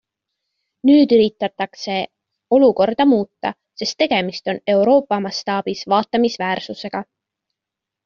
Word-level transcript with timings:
Nüüd 0.89 1.11
üritatakse 1.17 1.97
olukorda 2.57 3.07
muuta, 3.11 3.53
sest 3.83 3.99
tegemist 4.05 4.53
on 4.57 4.63
Euroopa 4.77 5.23
mastaabis 5.29 5.89
vaatamisväärsusega. 5.97 7.09